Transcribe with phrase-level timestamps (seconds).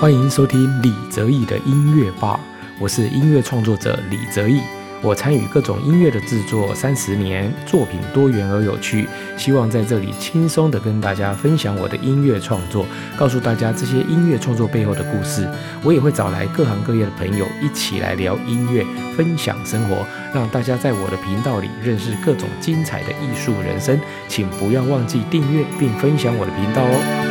[0.00, 2.40] 欢迎收听李泽义的音乐吧，
[2.78, 4.58] 我是音乐创作者李泽义。
[5.02, 15.46] 我参与各种音乐的制作三十年，作品多元而有趣，希望在这里轻松的跟大家分享我的音乐创作，告诉大家这些音乐创作背后的故事。
[15.84, 18.82] 我也会找来各行各业的朋友一起来聊音乐，
[19.18, 24.00] 分享生活，让大家在我的频道里认识各种精彩的艺术人生。
[24.28, 27.29] 请不要忘记订阅并分享我的频道哦。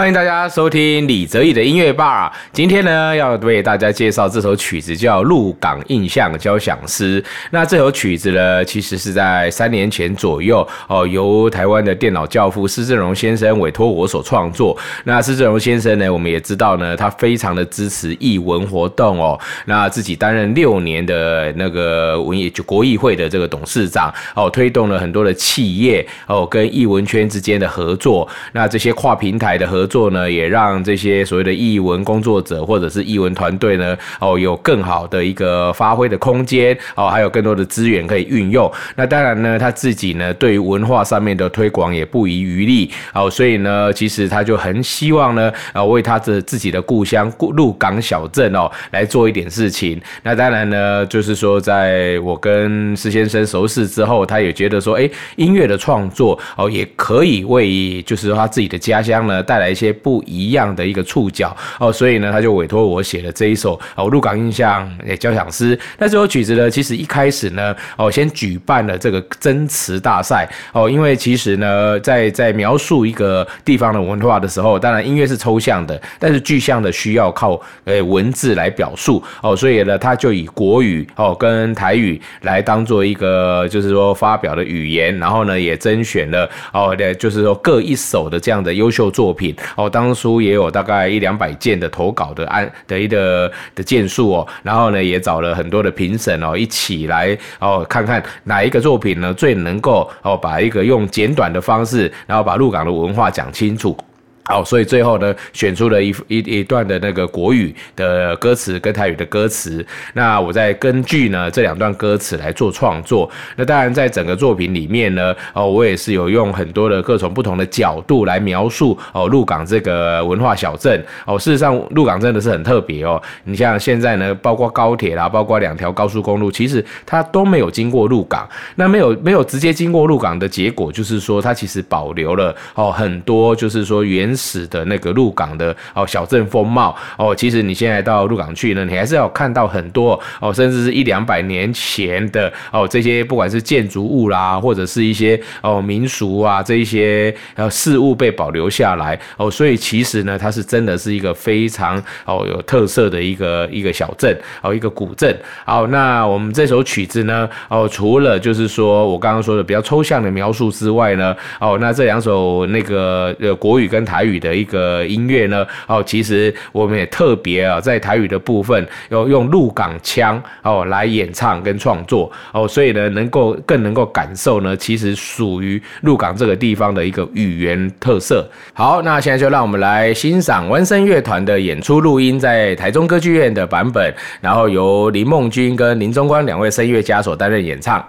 [0.00, 2.32] 欢迎大家收听李泽义的音乐吧。
[2.54, 7.22] 今天呢，要为大家介绍这首曲子，叫《鹿港印象交响诗》。
[7.50, 14.74] 那这首曲子呢，其实是在三年前左右哦，由台湾的电脑教父施正荣先生委托我所创作。
[15.04, 19.38] 那施正荣先生呢，我们也知道呢，他非常的支持艺文活动哦。
[19.66, 28.26] 那自己担任六年的那个文艺就国艺会的这个董事长哦，推动了很多的企业哦跟艺文圈之间的合作。
[28.52, 38.70] 那这些跨平台的合合作呢，也让这些所谓的译文工作者或者是译文团队呢，哦，有更好的一个发挥的空间，哦，还有更多的资源可以运用。
[38.94, 50.00] 那当然呢，他自己呢，对于文化上面的推广也不遗余力，哦，所以呢，其实他就很希望呢，呃，为他的自己的故乡鹿港小镇哦，来做一点事情。
[50.22, 59.74] 那当然呢，就是说，在我跟施先生熟识之后，他也觉得说，哎，音乐的创作哦，也可以为就是他自己的家乡呢带来。
[59.80, 65.78] 些不一样的一个触角哦，所以呢，他就委托我写了这一首哦《鹿港印象》交响诗。
[65.98, 89.54] 那这首曲子呢，其实一开始呢，哦，先举办了这个真词大赛哦，因为其实呢，在在描述一个地方的文化的时候，当然音乐是抽象的，但是具象的需要靠呃文字来表述哦，所以呢，他就以国语哦跟台语来当做一个就是说发表的语言，然后呢，也甄选了哦的，就是说各一首的这样的优秀作品。
[89.76, 103.96] 哦，当初也有大概一两百件的投稿的案的一个的件数哦，然后呢，也找了很多的评审哦，一起来哦，看看哪一个作品呢最能够哦，把一个用简短的方式，然后把鹿港的文化讲清楚。
[104.44, 109.84] 好，所以最后呢，选出了一一一段的那个国语的歌词跟台语的歌词。
[110.14, 113.30] 那我再根据呢这两段歌词来做创作。
[113.54, 121.00] 那当然，在整个作品里面呢，哦，我也是有用很多的各种不同的角度来描述哦，鹿港这个文化小镇。
[121.26, 123.22] 哦，事实上，鹿港真的是很特别哦。
[123.44, 128.48] 你像现在呢，包括高铁啦，包括两条高速公路，其实它都没有经过鹿港。
[128.74, 134.29] 那没有没有直接经过鹿港的结果，就是说它其实保留了哦很多，就是说原。
[134.30, 155.36] 原始的那个鹿港的哦小镇风貌哦，其实你现在到鹿港去呢，你还是要看到很多哦，甚至是一两百年前的哦这些不管是建筑物啦，或者是一些哦民俗啊这一些呃事物被保留下来哦，所以其实呢，它是真的是一个非常哦有特色的一个一个小镇哦一个古镇。
[155.64, 164.30] 好，那我们这首曲子呢哦，除了就是说我刚刚说的比较抽象的描述之外呢哦，那这两首那个呃国语跟台台。
[164.30, 178.48] 语的一个音乐呢，哦，其实我们也特别啊，在台语的部分要用鹿港腔哦来演唱跟创作哦，所以呢，能够更能够感受呢，其实属于鹿港这个地方的一个语言特色。
[178.72, 188.04] 好，那现在就让我们来欣赏文声乐团的演出录音，在台中歌剧院的版本，然后由林梦君跟林中光两位声乐家所担任演唱。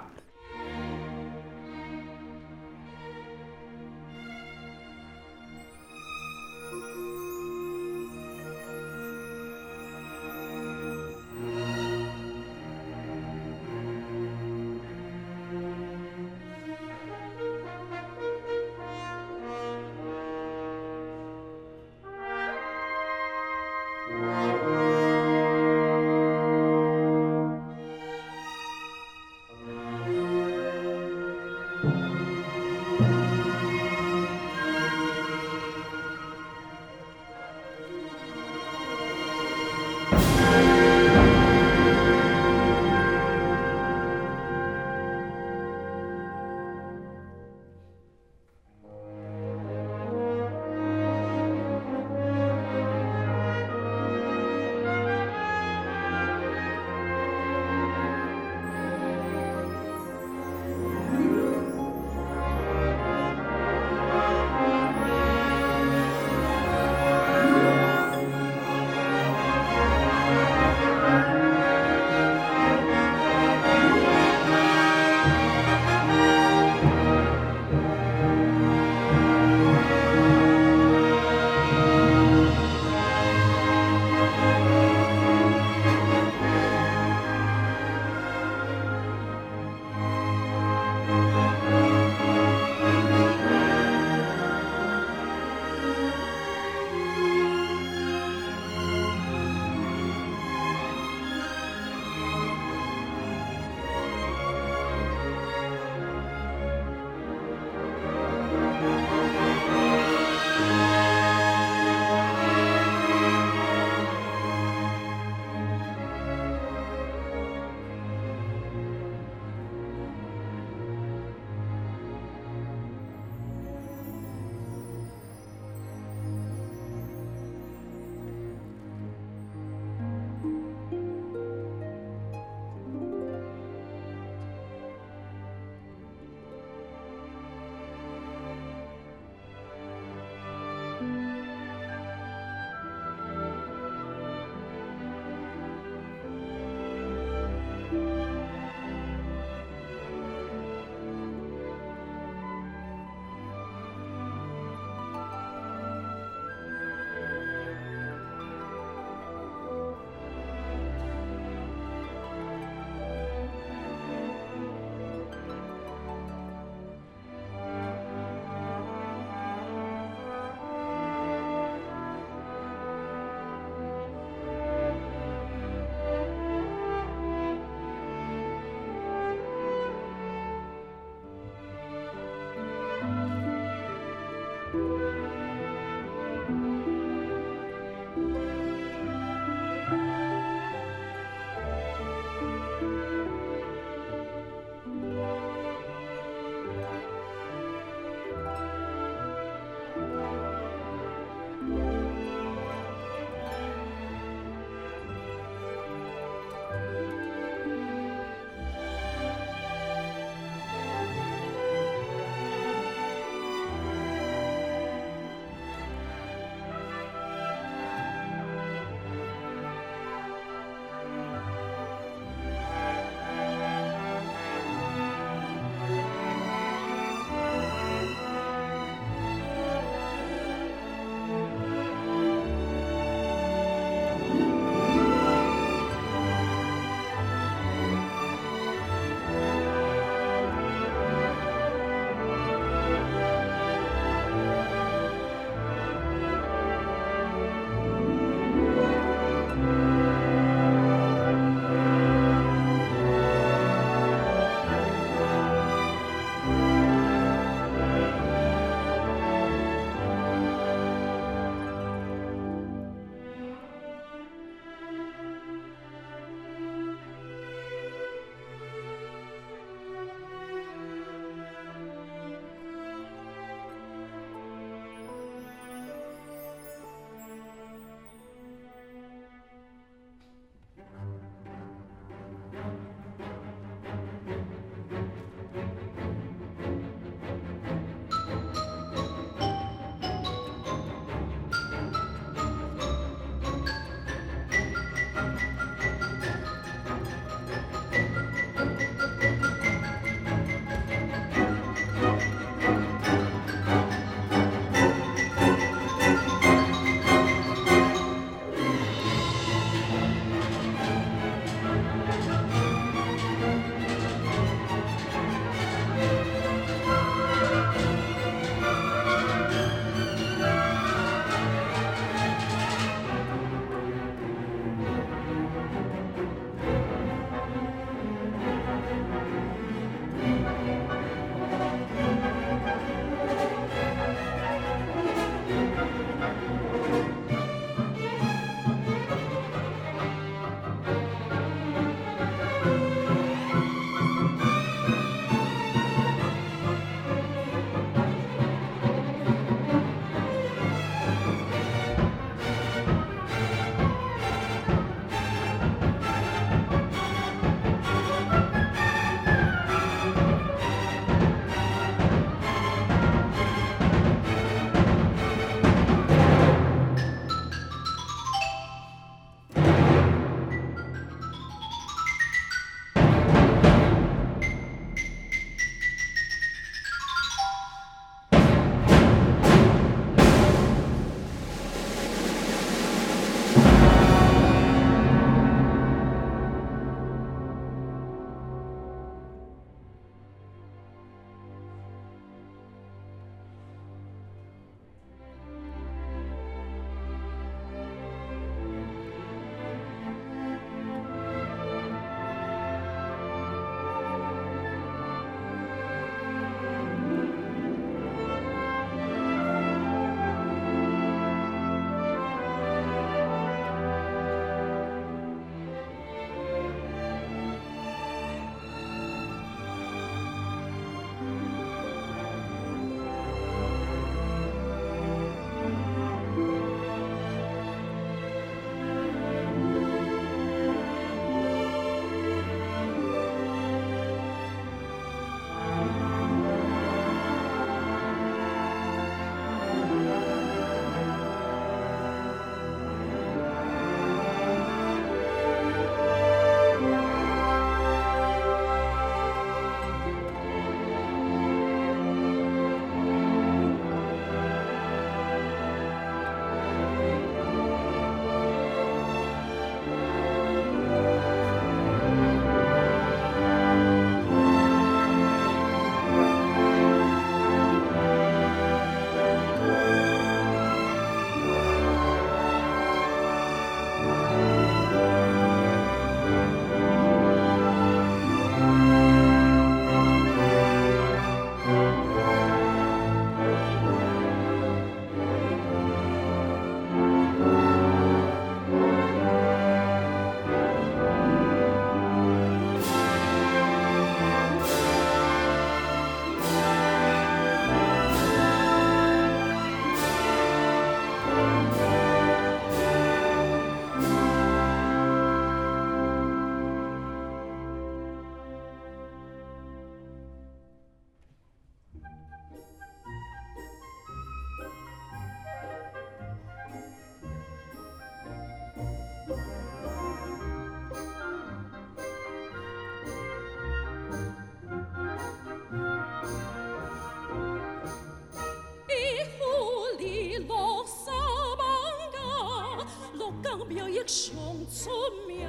[534.07, 534.35] 上
[534.67, 534.89] 出
[535.27, 535.47] 名。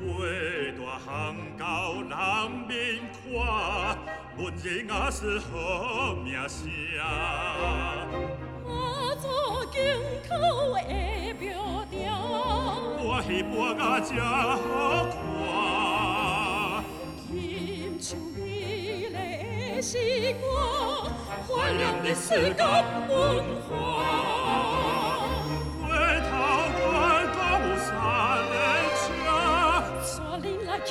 [0.00, 0.08] 八
[0.78, 1.08] 大行
[1.58, 1.62] 到
[1.94, 2.12] 人
[2.68, 2.72] 民
[3.12, 3.22] 看，
[4.36, 6.58] 文人也是好名声。
[8.64, 8.68] 马
[9.16, 9.22] 祖
[9.72, 9.76] 金
[10.28, 10.30] 口
[10.74, 10.78] 的
[11.38, 11.44] 标
[11.90, 11.96] 调，
[12.98, 14.64] 我戏播啊真好
[15.10, 15.14] 看。
[17.28, 17.32] 金
[17.98, 19.90] 秋美丽的时
[20.40, 20.42] 光，
[21.48, 22.60] 怀念历史甲
[23.08, 23.12] 文
[23.68, 23.70] 化。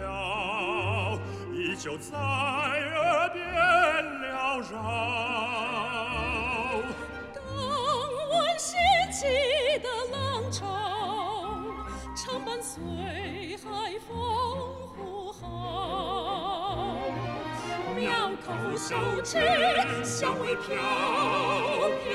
[0.00, 1.18] 谣，
[1.52, 3.44] 依旧在耳边
[4.22, 4.72] 缭绕。
[7.34, 7.36] 当
[8.30, 8.78] 晚掀
[9.12, 9.26] 起
[9.80, 10.16] 的浪
[10.50, 10.64] 潮，
[12.14, 12.76] 常伴随
[13.56, 13.66] 海
[14.06, 14.08] 风
[14.96, 15.36] 呼号。
[17.96, 18.94] 庙口手
[19.24, 19.40] 持
[20.04, 20.66] 香味飘
[22.04, 22.14] 飘，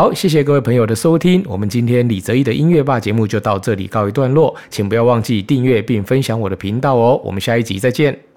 [0.00, 8.29] 好，谢谢各位朋友的收听，我们今天李泽一的音乐吧节目就到这里告一段落，请不要忘记订阅并分享我的频道哦，我们下一集再见。